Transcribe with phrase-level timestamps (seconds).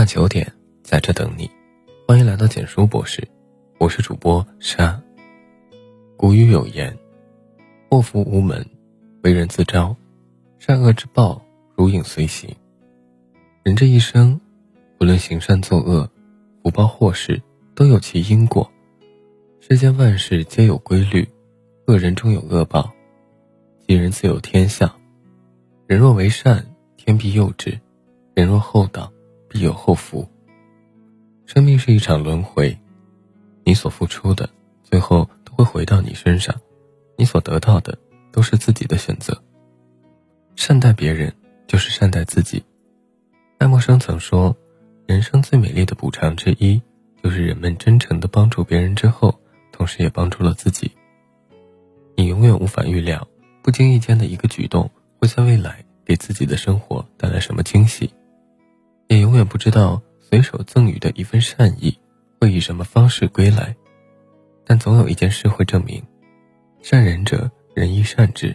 [0.00, 0.50] 晚九点，
[0.82, 1.50] 在这等你。
[2.08, 3.22] 欢迎来到简书博士，
[3.78, 4.98] 我是主播沙。
[6.16, 6.96] 古语有言
[7.90, 8.64] ：“祸福无门，
[9.22, 9.94] 为人自招；
[10.58, 11.42] 善恶之报，
[11.76, 12.48] 如影随形。”
[13.62, 14.40] 人这一生，
[15.00, 16.10] 无论行善作恶，
[16.62, 17.42] 福报祸事，
[17.74, 18.72] 都有其因果。
[19.60, 21.28] 世间万事皆有规律，
[21.88, 22.90] 恶人终有恶报，
[23.86, 24.90] 吉人自有天相。
[25.86, 27.78] 人若为善，天必佑之；
[28.32, 29.12] 人若厚道，
[29.50, 30.26] 必有后福。
[31.44, 32.78] 生命是一场轮回，
[33.64, 34.48] 你所付出的，
[34.84, 36.54] 最后都会回到你身上；
[37.18, 37.98] 你所得到的，
[38.30, 39.42] 都是自己的选择。
[40.54, 41.34] 善待别人，
[41.66, 42.62] 就是善待自己。
[43.58, 44.56] 爱默生曾说
[45.06, 46.80] ：“人生最美丽的补偿之一，
[47.22, 49.40] 就是人们真诚的帮助别人之后，
[49.72, 50.92] 同时也帮助了自己。”
[52.16, 53.26] 你永远无法预料，
[53.62, 54.88] 不经意间的一个举动，
[55.18, 58.12] 会在未来给自己的生活带来什么惊喜。
[59.10, 61.98] 也永远不知道随手赠予的一份善意
[62.40, 63.74] 会以什么方式归来，
[64.64, 66.00] 但总有一件事会证明，
[66.80, 68.54] 善人者人亦善之。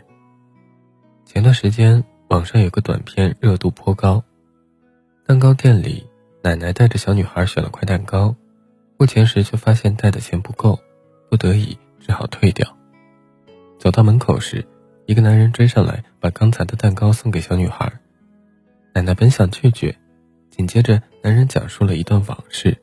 [1.26, 4.24] 前段时间网上有个短片热度颇高，
[5.28, 6.08] 蛋糕店里
[6.42, 8.34] 奶奶带着小女孩选了块蛋糕，
[8.98, 10.80] 付钱时却发现带的钱不够，
[11.30, 12.66] 不得已只好退掉。
[13.78, 14.66] 走到门口时，
[15.06, 17.92] 一个男人追上来把刚才的蛋糕送给小女孩，
[18.94, 19.94] 奶奶本想拒绝。
[20.56, 22.78] 紧接着，男人讲述了一段往事。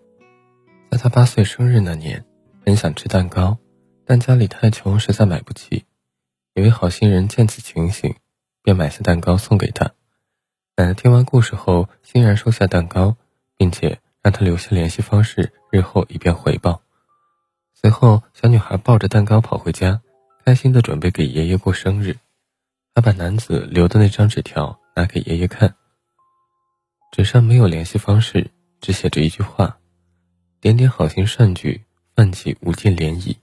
[0.90, 2.22] 在他八岁生日那年，
[2.66, 3.56] 很想吃蛋糕，
[4.04, 5.86] 但家里太穷，实在买不起。
[6.52, 8.14] 一位好心人见此情形，
[8.62, 9.90] 便买下蛋糕送给他。
[10.76, 13.16] 奶奶听完故事后，欣然收下蛋糕，
[13.56, 16.82] 并且让他留下联系方式，日后以便回报。
[17.72, 20.02] 随后，小女孩抱着蛋糕跑回家，
[20.44, 22.18] 开心的准备给爷爷过生日。
[22.92, 25.74] 她把男子留的那张纸条拿给爷爷看。
[27.12, 29.78] 纸上没有联系方式，只写着一句话
[30.62, 31.82] ：“点点好心善举，
[32.16, 33.36] 泛起无尽涟漪。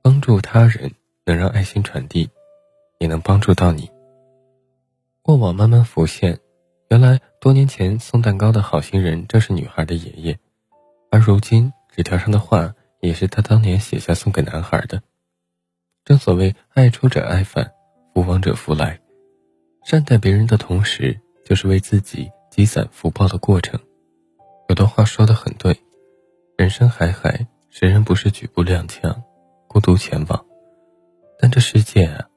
[0.00, 0.90] 帮助他人
[1.26, 2.26] 能让爱心传递，
[2.98, 3.90] 也能帮助到你。”
[5.20, 6.40] 过往慢慢浮现，
[6.88, 10.38] 原来多年前送蛋糕的好心人正是女孩的爷爷，
[11.10, 15.02] 而如今纸条上的话也是他当年写下送给男孩的。
[16.02, 17.70] 正所谓爱出者爱返，
[18.14, 18.98] 福往者福来。
[19.84, 22.30] 善待别人的同时，就是为自己。
[22.56, 23.80] 积攒福报的过程，
[24.68, 25.76] 有段话说的很对：
[26.56, 29.12] 人生海海，谁人不是举步踉跄，
[29.66, 30.46] 孤独前往？
[31.36, 32.28] 但这世界啊，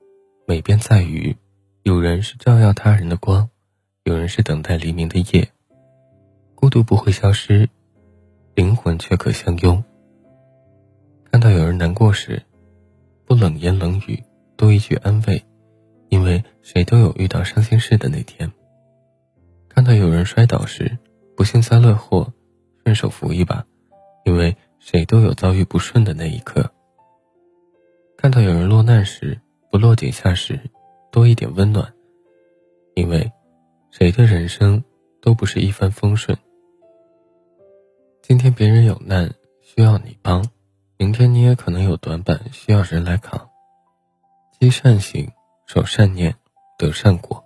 [0.47, 1.37] 美便在于，
[1.83, 3.47] 有人是照耀他人的光，
[4.05, 5.47] 有人是等待黎明的夜。
[6.55, 7.69] 孤独不会消失，
[8.55, 9.83] 灵魂却可相拥。
[11.31, 12.41] 看到有人难过时，
[13.23, 14.23] 不冷言冷语，
[14.55, 15.45] 多一句安慰，
[16.09, 18.51] 因为谁都有遇到伤心事的那天。
[19.77, 20.97] 看到有人摔倒时，
[21.35, 22.33] 不幸灾乐祸，
[22.83, 23.63] 顺手扶一把，
[24.25, 26.67] 因为谁都有遭遇不顺的那一刻。
[28.17, 29.39] 看到有人落难时，
[29.69, 30.59] 不落井下石，
[31.11, 31.93] 多一点温暖，
[32.95, 33.31] 因为
[33.91, 34.83] 谁的人生
[35.21, 36.35] 都不是一帆风顺。
[38.23, 40.43] 今天别人有难需要你帮，
[40.97, 43.47] 明天你也可能有短板需要人来扛。
[44.59, 45.31] 积善行，
[45.67, 46.33] 守善念，
[46.79, 47.45] 得善果。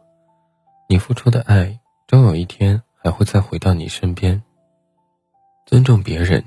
[0.87, 1.80] 你付出的爱。
[2.11, 4.43] 终有一天还会再回到你身边。
[5.65, 6.43] 尊重别人，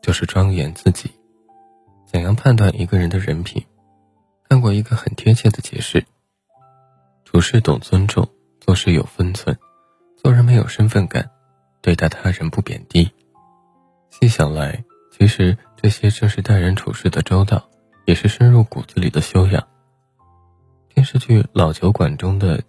[0.00, 1.10] 就是庄严自己。
[2.06, 3.62] 怎样判断一个人的人品？
[4.48, 6.02] 看过一个很贴切的解释：
[7.26, 8.26] 处事懂尊重，
[8.58, 9.54] 做事有分寸，
[10.16, 11.30] 做人没有身份感，
[11.82, 13.12] 对待他人不贬低。
[14.08, 17.68] 细想来，其实这些正是待人处事的周到，
[18.06, 19.62] 也是深入骨子里的修养。
[20.94, 22.62] 电视剧《老酒馆》中的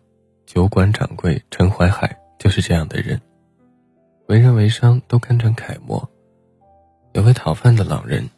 [0.45, 2.19] 酒馆掌柜陈怀海。
[2.43, 3.21] 就是这样的人，
[4.27, 6.11] 为人为商都堪称楷模。
[7.13, 8.29] 有位讨饭的老人，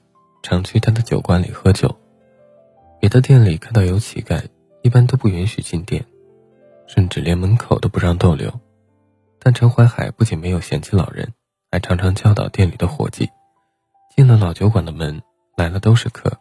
[0.44, 1.98] 常去他的酒馆里喝酒。
[3.00, 4.46] 别的店里看到有乞丐，
[4.84, 6.06] 一般都不允许进店，
[6.86, 8.54] 甚至连门口都不让逗留。
[9.40, 11.34] 但陈怀海不仅没有嫌弃老人，
[11.72, 13.28] 还常常教导店里的伙计：
[14.16, 15.20] 进了老酒馆的门，
[15.58, 16.32] 来了都是客，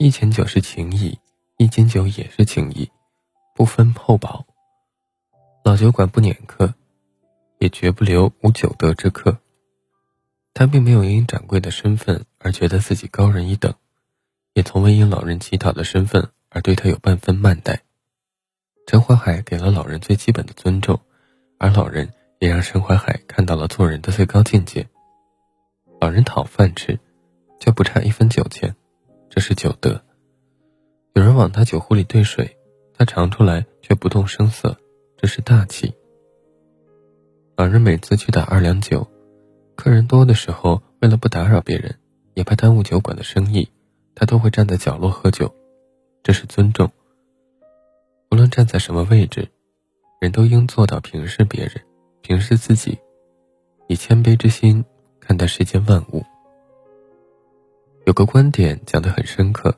[0.00, 1.16] 一钱酒是情谊，
[1.58, 2.90] 一斤酒也是情谊，
[3.54, 4.44] 不分厚薄。
[5.64, 6.74] 老酒馆不撵客，
[7.58, 9.38] 也绝不留无酒德之客。
[10.52, 13.72] 他并没有因掌柜的身份而觉得自己高人一等，
[14.54, 17.82] 也从未因老人乞讨的身份而对他有半分慢待。
[18.88, 21.00] 陈怀海给了老人最基本的尊重，
[21.58, 24.88] 而老人也让陈怀海看到了做人的最高境界。
[26.00, 26.98] 老人讨饭吃，
[27.60, 28.74] 却不差一分酒钱，
[29.30, 30.02] 这是酒德。
[31.14, 32.58] 有人往他酒壶里兑水，
[32.98, 34.76] 他尝出来却不动声色。
[35.22, 35.94] 这是大气。
[37.56, 39.06] 老人每次去打二两酒，
[39.76, 41.96] 客人多的时候，为了不打扰别人，
[42.34, 43.70] 也怕耽误酒馆的生意，
[44.16, 45.54] 他都会站在角落喝酒，
[46.24, 46.90] 这是尊重。
[48.32, 49.48] 无论站在什么位置，
[50.20, 51.80] 人都应做到平视别人，
[52.22, 52.98] 平视自己，
[53.86, 54.84] 以谦卑之心
[55.20, 56.24] 看待世间万物。
[58.06, 59.72] 有个观点讲得很深刻，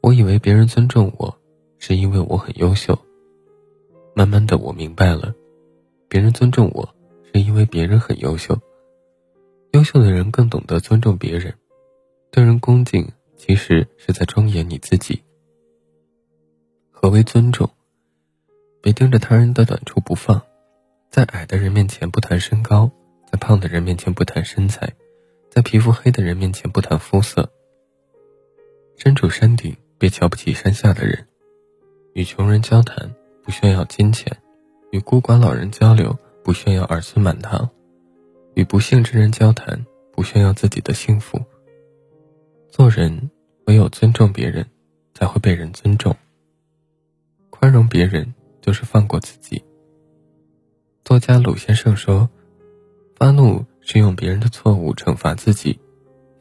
[0.00, 1.36] 我以为别人尊重我，
[1.80, 2.96] 是因为我很优秀。
[4.18, 5.32] 慢慢的，我明白了，
[6.08, 6.92] 别人尊重我，
[7.32, 8.58] 是因为别人很优秀。
[9.70, 11.54] 优秀的人更懂得尊重别人，
[12.32, 15.22] 对人恭敬，其实是在庄严你自己。
[16.90, 17.70] 何为尊重？
[18.82, 20.42] 别盯着他人的短处不放，
[21.12, 22.90] 在矮的人面前不谈身高，
[23.30, 24.92] 在胖的人面前不谈身材。
[25.48, 27.48] 在皮肤黑的人面前不谈肤色。
[28.96, 31.24] 身处山顶，别瞧不起山下的人。
[32.14, 33.14] 与穷人交谈，
[33.48, 34.30] 不炫耀金钱；
[34.90, 36.14] 与孤寡老人交流，
[36.44, 37.66] 不炫耀儿孙满堂；
[38.52, 41.40] 与不幸之人交谈，不炫耀自己的幸福。
[42.70, 43.30] 做人，
[43.64, 44.66] 唯有尊重别人，
[45.14, 46.14] 才会被人尊重。
[47.48, 49.64] 宽容别人，就是放过自己。
[51.02, 52.28] 作家鲁先生说
[53.16, 55.80] ：“发怒。”是用别人的错误惩罚自己，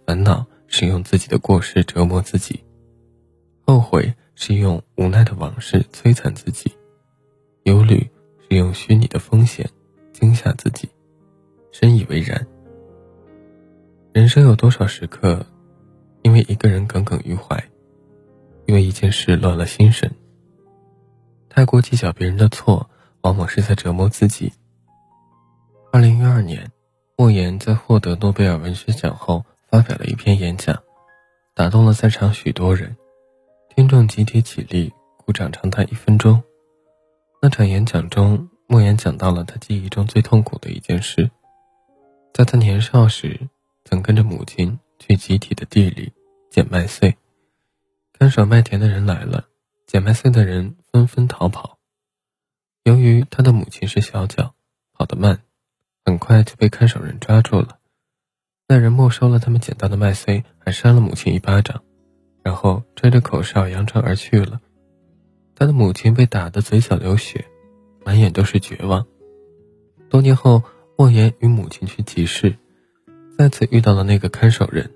[0.06, 2.62] 烦恼是用自己的过失折磨自己，
[3.65, 6.69] 后悔是用无奈的往事摧残自己，
[7.68, 8.10] 忧虑
[8.50, 9.69] 是用虚拟的风险
[10.14, 10.88] 惊吓自己。
[11.74, 12.48] 深以为然。
[14.14, 15.46] 人生有多少时刻，
[16.22, 17.62] 因为一个人耿耿于怀，
[18.68, 20.10] 因为一件事乱了心神？
[21.50, 24.54] 太过计较别人的错，往往是在折磨自己。
[25.92, 26.72] 二零一二年。
[27.20, 30.78] 莫言在获得诺贝尔文学奖后，发表了一篇演讲，
[31.56, 32.96] 打动了在场许多人。
[33.75, 34.94] 听众集体起立，
[35.25, 36.44] 鼓掌长达一分钟。
[37.42, 41.30] 那场演讲中，莫言讲到了他记忆中最痛苦的一件事：
[42.34, 43.39] 在他年少时，
[43.86, 46.12] 曾跟着母亲去集体的地里
[46.50, 47.16] 捡麦穗，
[48.18, 49.45] 看守麦田的人来了，
[49.86, 51.78] 捡麦穗的人纷纷逃跑。
[52.84, 54.54] 由于他的母亲是小脚，
[54.94, 55.42] 跑得慢。
[56.06, 57.80] 很快就被看守人抓住了，
[58.66, 61.84] 那人没收了他们捡到的麦穗，还扇了母亲一巴掌，
[62.44, 64.62] 然后吹着口哨扬长而去了。
[65.57, 67.44] 他的母亲被打得嘴角流血，
[68.06, 69.07] 满眼都是绝望。
[70.07, 70.62] 多年后，
[70.95, 72.56] 莫言与母亲去集市，
[73.36, 74.92] 再次遇到了那个看守人，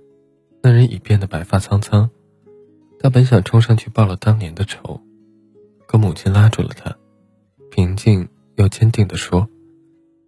[0.62, 2.08] 那人已变得白发苍苍。
[3.00, 5.02] 他本想冲上去报了当年的仇，
[5.88, 6.96] 可母亲拉住了他，
[7.72, 9.50] 平静又坚定地说：“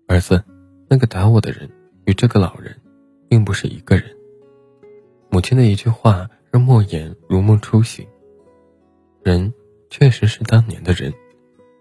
[0.09, 0.43] 儿子。”
[0.89, 1.69] 那个打我的人
[2.05, 2.75] 与这个老人，
[3.27, 4.05] 并不是一个人。
[5.29, 8.05] 母亲的一句话让莫言如梦初醒。
[9.23, 9.51] 人
[9.95, 11.13] 确实是当年的人，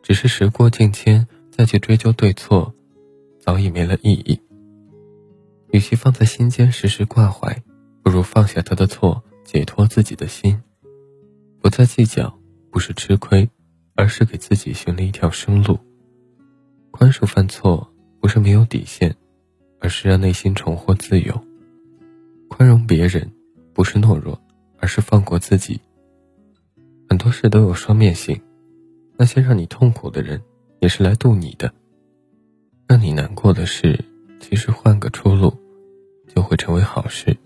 [0.03, 2.75] 只是时过境迁，再去追究对错，
[3.41, 4.38] 早已没了意义。
[5.70, 7.62] 与其放在心间时时挂怀，
[8.03, 10.61] 不如放下他的错，解脱自己的心。
[11.62, 12.38] 不再计较，
[12.70, 13.49] 不是吃亏，
[13.94, 15.79] 而是给自己寻了一条生路。
[16.91, 17.88] 宽恕犯错。
[18.20, 19.17] 不是没有底线，
[19.81, 21.44] 而是让内心重获自由。
[22.49, 23.32] 宽容别人，
[23.73, 24.41] 不是懦弱，
[24.79, 25.81] 而是放过自己。
[27.12, 28.41] 很多事都有双面性，
[29.19, 30.43] 那些让你痛苦的人，
[30.81, 31.69] 也是来渡你的；
[32.88, 34.03] 让你难过的事，
[34.41, 35.53] 其实换个出路，
[36.34, 37.36] 就会成为好事。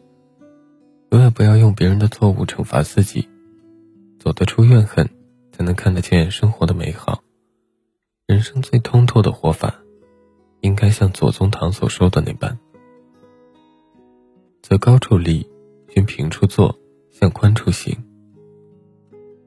[1.10, 3.28] 永远不要用别人的错误惩罚自己，
[4.20, 5.10] 走得出怨恨，
[5.50, 7.24] 才能看得见生活的美好。
[8.28, 9.74] 人生最通透的活法。
[10.60, 12.56] 应该像左宗棠所说的那般
[14.62, 15.44] ：“择高处立，
[15.88, 16.78] 寻平处坐，
[17.10, 17.96] 向宽处行。”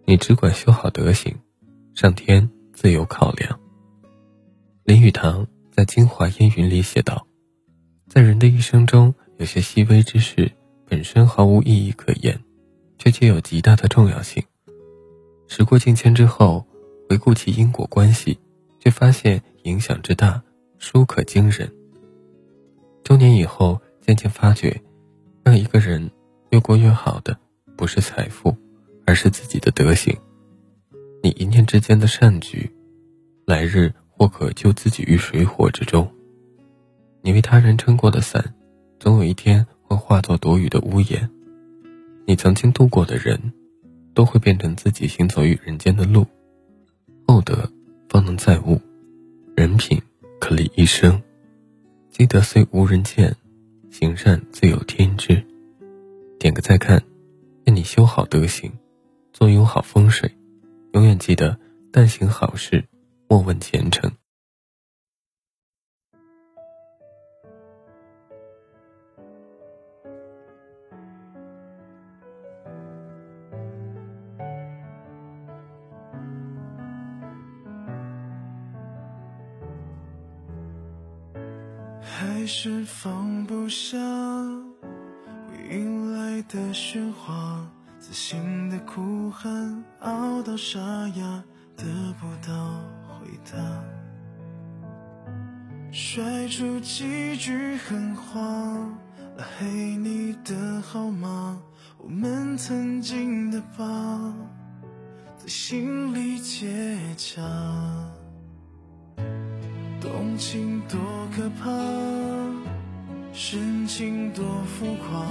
[0.09, 1.37] 你只管修好德行，
[1.93, 3.59] 上天自有考量。
[4.83, 7.27] 林语堂在《京华烟云》里写道
[8.09, 10.51] ：“在人的一生中，有些细微之事
[10.87, 12.43] 本身毫无意义可言，
[12.97, 14.43] 却具有极大的重要性。
[15.47, 16.65] 时过境迁之后，
[17.07, 18.39] 回顾其因果关系，
[18.79, 20.41] 却发现影响之大。”
[20.79, 21.71] 殊可惊人。
[23.03, 24.81] 多年以后，渐渐发觉，
[25.43, 26.09] 让一个人
[26.49, 27.37] 越过越好的，
[27.77, 28.57] 不是财富，
[29.09, 30.15] 而是自己的德行。
[31.23, 32.69] 你一念之间的善举，
[33.43, 36.07] 来日或可救自己于水火之中。
[37.23, 38.53] 你为他人撑过的伞，
[38.99, 41.27] 总有一天会化作躲雨的屋檐。
[42.27, 43.51] 你曾经度过的人，
[44.13, 46.23] 都会变成自己行走于人间的路。
[47.25, 47.67] 厚德
[48.09, 48.79] 方能载物，
[49.55, 49.99] 人品。
[50.39, 51.21] 可立一生，
[52.11, 53.35] 积德虽无人见，
[53.89, 55.43] 行善自有天知。
[56.39, 57.03] 点个再看，
[57.65, 58.71] 愿你修好德行，
[59.39, 60.29] 做有好风水，
[60.91, 61.57] 永远记得：
[61.93, 62.83] 但行好事，
[63.29, 64.11] 莫问前程。
[82.01, 83.97] 还是放不下，
[85.71, 87.65] 迎来的喧哗。
[87.99, 91.43] 自信的哭喊，熬到沙哑，
[91.75, 91.83] 得
[92.17, 93.59] 不到回答，
[95.91, 98.41] 甩出几句狠话，
[99.37, 101.61] 拉黑你的号码，
[101.97, 104.33] 我们曾经的疤，
[105.37, 107.41] 在心里结痂。
[109.99, 110.97] 动情多
[111.35, 111.69] 可怕，
[113.33, 115.21] 深情多浮夸，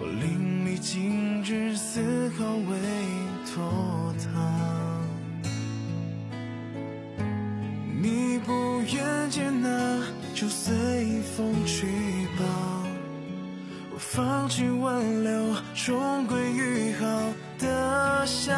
[0.00, 2.78] 我淋漓尽致，丝毫未
[3.46, 4.28] 拖沓。
[8.00, 10.00] 你不愿接纳，
[10.34, 11.86] 就随风去
[12.38, 12.44] 吧。
[13.92, 17.06] 我放弃挽留，重归于好
[17.58, 18.56] 的想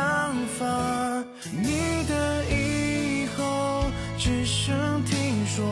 [0.59, 1.25] 法。
[1.51, 3.85] 你的以后
[4.19, 5.31] 只剩听。
[5.53, 5.65] 说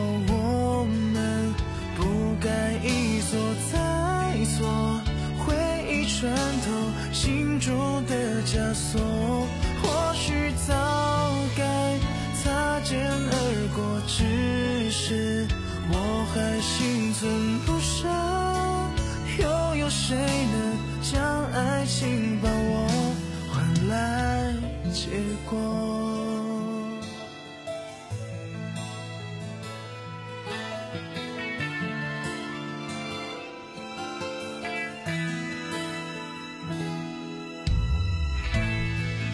[19.89, 21.19] 谁能将
[21.51, 22.87] 爱情把握，
[23.51, 24.53] 换来
[24.93, 25.09] 结
[25.49, 25.57] 果？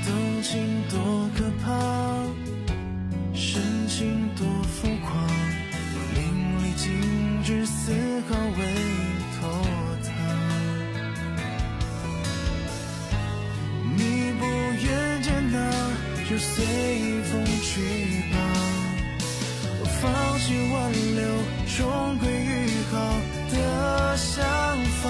[0.06, 1.68] 动情多可怕，
[3.34, 5.12] 深情多浮夸，
[6.14, 6.24] 淋
[6.62, 7.66] 漓尽致，
[16.36, 16.66] 就随
[17.32, 17.80] 风去
[18.30, 18.36] 吧，
[19.80, 20.04] 我放
[20.40, 21.24] 弃挽留，
[21.78, 22.94] 重归于好
[23.52, 24.36] 的想
[25.02, 25.04] 法。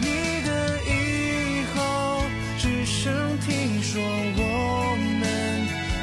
[0.00, 0.06] 你
[0.46, 2.22] 的以后
[2.56, 5.26] 只剩听说，我们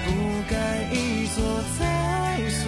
[0.04, 0.08] 不
[0.50, 0.54] 该
[0.92, 1.82] 一错再
[2.60, 2.62] 错，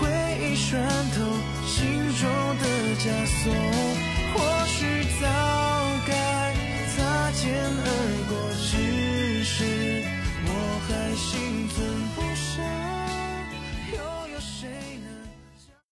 [0.00, 0.82] 回忆穿
[1.14, 1.16] 透
[1.64, 1.78] 心
[2.18, 2.26] 中
[2.58, 2.64] 的
[2.98, 3.04] 枷
[3.44, 3.85] 锁。